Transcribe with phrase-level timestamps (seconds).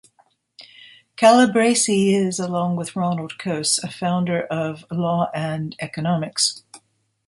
[1.15, 6.63] Calabresi is, along with Ronald Coase, a founder of law and economics.